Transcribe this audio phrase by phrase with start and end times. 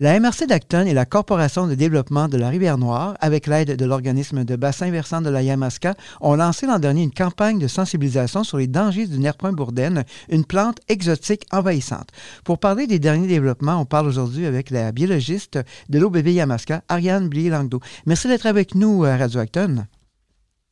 [0.00, 4.44] La MRC d'Acton et la Corporation de développement de la Rivière-Noire, avec l'aide de l'organisme
[4.44, 8.58] de bassin versant de la Yamaska, ont lancé l'an dernier une campagne de sensibilisation sur
[8.58, 12.10] les dangers du nerf point bourdaine, une plante exotique envahissante.
[12.44, 15.58] Pour parler des derniers développements, on parle aujourd'hui avec la biologiste
[15.88, 17.80] de l'OBV Yamaska, Ariane Blier-Langdo.
[18.06, 19.84] Merci d'être avec nous à Radio Acton.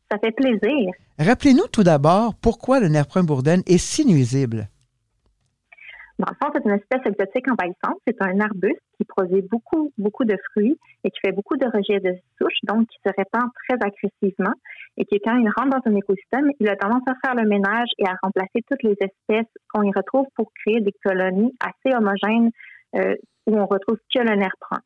[0.09, 0.93] Ça fait plaisir.
[1.19, 4.69] Rappelez-nous tout d'abord pourquoi le nerf point bourdaine est si nuisible.
[6.19, 8.01] Dans le fond, c'est une espèce exotique envahissante.
[8.07, 12.01] C'est un arbuste qui produit beaucoup, beaucoup de fruits et qui fait beaucoup de rejets
[12.01, 14.55] de souches, donc qui se répand très agressivement
[14.97, 17.89] et qui, quand il rentre dans un écosystème, il a tendance à faire le ménage
[17.99, 22.51] et à remplacer toutes les espèces qu'on y retrouve pour créer des colonies assez homogènes
[22.97, 23.15] euh,
[23.47, 24.79] où on retrouve que le nerf prend.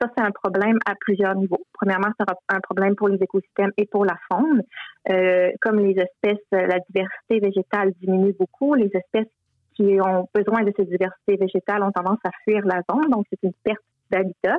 [0.00, 1.64] Ça, c'est un problème à plusieurs niveaux.
[1.72, 4.62] Premièrement, c'est un problème pour les écosystèmes et pour la faune.
[5.10, 9.32] Euh, comme les espèces, la diversité végétale diminue beaucoup, les espèces
[9.76, 13.42] qui ont besoin de cette diversité végétale ont tendance à fuir la zone, donc c'est
[13.42, 14.58] une perte d'habitat.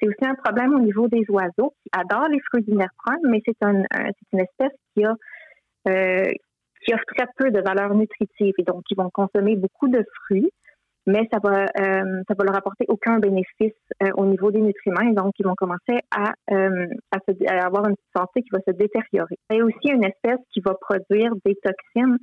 [0.00, 3.62] C'est aussi un problème au niveau des oiseaux qui adorent les fruits nerfron, mais c'est
[3.62, 3.82] un,
[4.32, 5.14] une espèce qui a
[5.88, 6.24] euh,
[6.84, 10.50] qui offre très peu de valeur nutritive et donc ils vont consommer beaucoup de fruits,
[11.06, 15.08] mais ça va euh, ça va leur apporter aucun bénéfice euh, au niveau des nutriments
[15.08, 19.38] et donc ils vont commencer à, à, avoir une santé qui va se détériorer.
[19.50, 22.18] A aussi une espèce qui va produire des toxines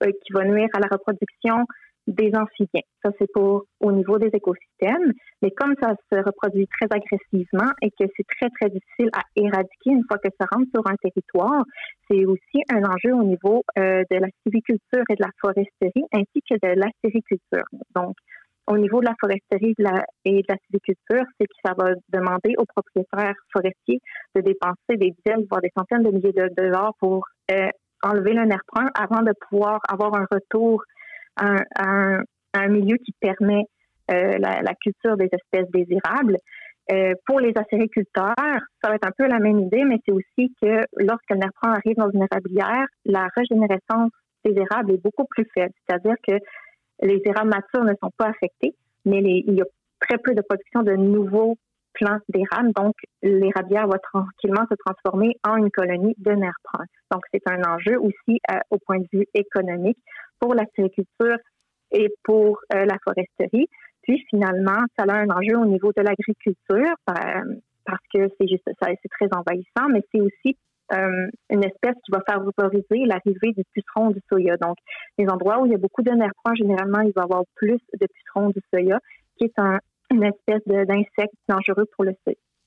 [0.00, 1.66] qui va nuire à la reproduction
[2.06, 2.82] des amphibiens.
[3.02, 5.12] Ça, c'est pour au niveau des écosystèmes.
[5.42, 9.90] Mais comme ça se reproduit très agressivement et que c'est très, très difficile à éradiquer
[9.90, 11.62] une fois que ça rentre sur un territoire,
[12.10, 16.40] c'est aussi un enjeu au niveau euh, de la civiculture et de la foresterie, ainsi
[16.48, 17.64] que de la sériculture.
[17.94, 18.16] Donc,
[18.66, 19.74] au niveau de la foresterie
[20.24, 24.00] et de la civiculture, c'est que ça va demander aux propriétaires forestiers
[24.34, 27.68] de dépenser des dizaines, voire des centaines de milliers de dollars pour euh,
[28.04, 30.82] enlever le nerf brun avant de pouvoir avoir un retour
[31.36, 31.56] à
[32.54, 33.64] un, milieu qui permet
[34.10, 36.36] euh, la, culture des espèces désirables.
[36.92, 40.54] Euh, pour les acériculteurs, ça va être un peu la même idée, mais c'est aussi
[40.60, 44.10] que lorsque le nerf brun arrive dans une érablière, la régénérescence
[44.44, 45.72] des érables est beaucoup plus faible.
[45.88, 46.34] C'est-à-dire que
[47.02, 49.66] les érables matures ne sont pas affectées, mais il y a
[50.00, 51.56] très peu de production de nouveaux
[51.94, 52.72] plants d'érable.
[52.76, 56.52] Donc, l'érablière va tranquillement se transformer en une colonie de nerfs.
[57.10, 59.98] Donc, c'est un enjeu aussi euh, au point de vue économique
[60.40, 61.36] pour la sériculture
[61.92, 63.68] et pour euh, la foresterie.
[64.02, 67.54] Puis, finalement, ça a un enjeu au niveau de l'agriculture euh,
[67.86, 70.56] parce que c'est juste ça, c'est très envahissant, mais c'est aussi
[71.50, 74.56] une espèce qui va favoriser l'arrivée du puceron du soya.
[74.58, 74.76] Donc,
[75.18, 77.80] les endroits où il y a beaucoup de nerfs généralement, il va y avoir plus
[77.98, 79.00] de pucerons du soya,
[79.38, 82.14] qui est un, une espèce d'insecte dangereux pour le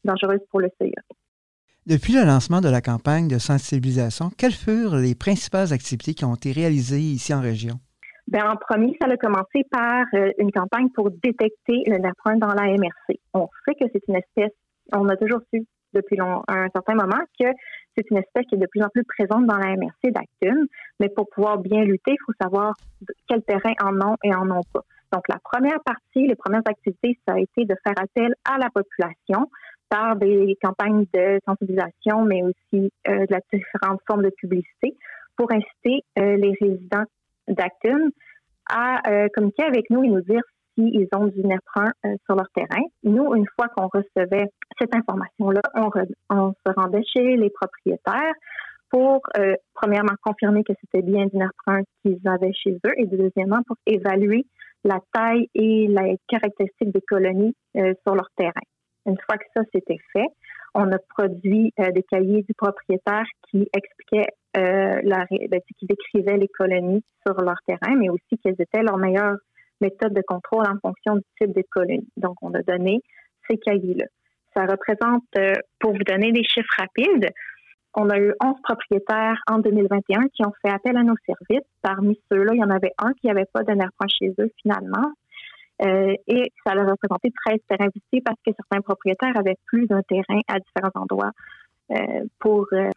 [0.04, 1.02] dangereuse pour le soya.
[1.86, 6.36] Depuis le lancement de la campagne de sensibilisation, quelles furent les principales activités qui ont
[6.36, 7.80] été réalisées ici en région?
[8.28, 12.54] Bien, en premier, ça a commencé par euh, une campagne pour détecter le nerfron dans
[12.54, 13.20] la MRC.
[13.34, 14.52] On sait que c'est une espèce,
[14.94, 17.46] on a toujours su depuis un certain moment que
[17.96, 20.68] c'est une espèce qui est de plus en plus présente dans la MRC d'Actum,
[21.00, 22.76] mais pour pouvoir bien lutter, il faut savoir
[23.28, 24.84] quel terrain en ont et en ont pas.
[25.14, 28.70] Donc, la première partie, les premières activités, ça a été de faire appel à la
[28.70, 29.50] population
[29.90, 34.96] par des campagnes de sensibilisation, mais aussi euh, de la différentes formes de publicité
[35.38, 37.06] pour inciter euh, les résidents
[37.48, 38.10] d'Acton
[38.70, 40.42] à euh, communiquer avec nous et nous dire
[40.78, 41.90] s'ils ont du NEPRAN
[42.26, 42.84] sur leur terrain.
[43.04, 44.48] Nous, une fois qu'on recevait
[44.80, 45.62] cette information-là,
[46.30, 48.34] on, se rendait chez les propriétaires
[48.92, 49.22] pour,
[49.74, 54.46] premièrement, confirmer que c'était bien du NEPRAN qu'ils avaient chez eux et deuxièmement, pour évaluer
[54.84, 58.52] la taille et les caractéristiques des colonies euh, sur leur terrain.
[59.06, 60.28] Une fois que ça c'était fait,
[60.74, 66.38] on a produit euh, des cahiers du propriétaire qui expliquaient euh, la, ben, qui décrivaient
[66.38, 69.38] les colonies sur leur terrain, mais aussi quelles étaient leurs meilleures
[69.82, 72.08] méthodes de contrôle en fonction du type de colonie.
[72.18, 73.02] Donc, on a donné
[73.50, 74.06] ces cahiers-là.
[74.56, 75.24] Ça représente,
[75.80, 77.30] pour vous donner des chiffres rapides,
[78.00, 81.68] on a eu 11 propriétaires en 2021 qui ont fait appel à nos services.
[81.82, 85.12] Parmi ceux-là, il y en avait un qui n'avait pas de nerf chez eux finalement.
[85.84, 90.02] Euh, et ça a représenté 13 terrains visités parce que certains propriétaires avaient plus d'un
[90.04, 91.32] terrain à différents endroits
[91.92, 92.90] euh, pour euh,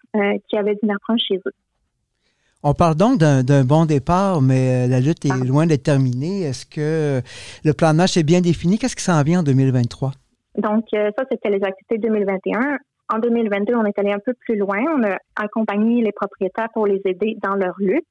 [0.48, 0.88] qui avaient du
[1.18, 1.54] chez eux.
[2.62, 5.44] On parle donc d'un bon départ, mais la lutte est ah.
[5.44, 6.42] loin d'être terminée.
[6.42, 7.22] Est-ce que
[7.64, 8.78] le plan de match est bien défini?
[8.78, 10.12] Qu'est-ce qui s'en vient en 2023?
[10.58, 12.78] Donc, ça, c'était les activités 2021.
[13.12, 14.78] En 2022, on est allé un peu plus loin.
[14.96, 18.06] On a accompagné les propriétaires pour les aider dans leur lutte.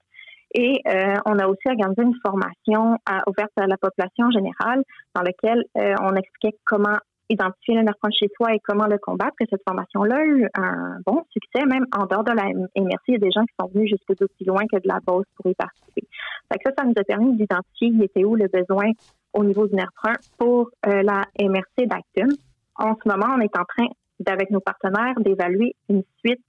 [0.56, 2.98] Et euh, on a aussi organisé une formation
[3.28, 4.84] ouverte à la population générale
[5.16, 6.98] dans laquelle euh, on expliquait comment
[7.30, 9.36] identifier le nerf chez soi et comment le combattre.
[9.42, 13.04] Et cette formation-là a eu un bon succès, même en dehors de la MRC.
[13.08, 15.26] Il y a des gens qui sont venus jusque d'aussi loin que de la Beauce
[15.36, 16.08] pour y participer.
[16.52, 18.92] Ça, ça nous a permis d'identifier il était où le besoin
[19.34, 19.90] au niveau du nerf
[20.38, 22.30] pour euh, la MRC d'Actum.
[22.76, 23.88] En ce moment, on est en train,
[24.26, 26.42] avec nos partenaires, d'évaluer une suite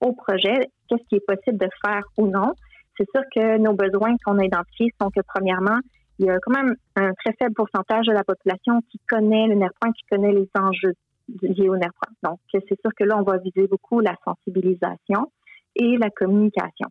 [0.00, 2.52] au projet, qu'est-ce qui est possible de faire ou non?
[2.96, 5.78] C'est sûr que nos besoins qu'on a identifiés sont que, premièrement,
[6.18, 9.54] il y a quand même un très faible pourcentage de la population qui connaît le
[9.54, 10.94] nerf qui connaît les enjeux
[11.42, 15.32] liés au nerf Donc, c'est sûr que là, on va viser beaucoup la sensibilisation
[15.76, 16.88] et la communication.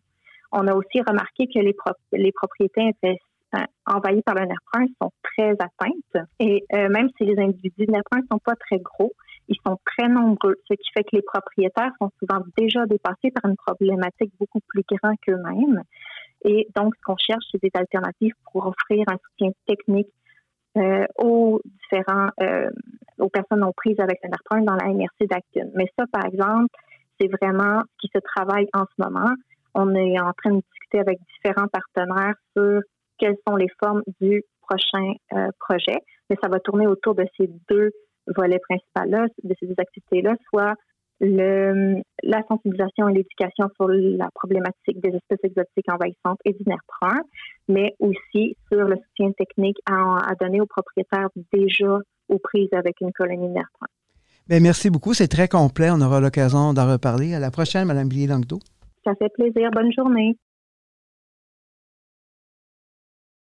[0.52, 1.74] On a aussi remarqué que les,
[2.12, 6.26] les propriétés euh, envahies par le nerf sont très atteintes.
[6.40, 9.12] Et euh, même si les individus nerf ne sont pas très gros,
[9.48, 13.50] ils sont très nombreux, ce qui fait que les propriétaires sont souvent déjà dépassés par
[13.50, 15.82] une problématique beaucoup plus grande qu'eux-mêmes.
[16.44, 20.08] Et donc, ce qu'on cherche, c'est des alternatives pour offrir un soutien technique
[20.76, 22.68] euh, aux différents euh,
[23.18, 25.70] aux personnes non prises avec nerf dans la MRC d'Acton.
[25.74, 26.66] Mais ça, par exemple,
[27.18, 29.30] c'est vraiment ce qui se travaille en ce moment.
[29.74, 32.80] On est en train de discuter avec différents partenaires sur
[33.18, 35.98] quelles sont les formes du prochain euh, projet.
[36.28, 37.90] Mais ça va tourner autour de ces deux
[38.36, 40.74] volets principaux-là, de ces deux activités-là, soit
[41.20, 46.80] le, la sensibilisation et l'éducation sur la problématique des espèces exotiques envahissantes et du nerf
[47.00, 47.20] brun,
[47.68, 53.12] mais aussi sur le soutien technique à, donner aux propriétaires déjà aux prises avec une
[53.12, 53.88] colonie de nerf brun.
[54.48, 55.14] Bien, merci beaucoup.
[55.14, 55.88] C'est très complet.
[55.90, 57.34] On aura l'occasion d'en reparler.
[57.34, 58.58] À la prochaine, Mme Billy-Langdo.
[59.04, 59.70] Ça fait plaisir.
[59.72, 60.36] Bonne journée.